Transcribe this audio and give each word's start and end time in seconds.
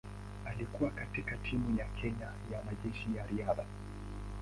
Alikuwa 0.45 0.91
katika 0.91 1.37
timu 1.37 1.77
ya 1.79 1.85
Kenya 1.85 2.31
ya 2.51 2.63
Majeshi 2.63 3.15
ya 3.17 3.27
Riadha. 3.27 3.65